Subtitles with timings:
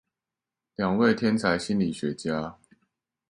[0.77, 2.57] 兩位天才心理學家